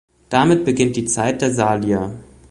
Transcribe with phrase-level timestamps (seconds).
[0.29, 2.15] Damit beginnt die Zeit der Salier.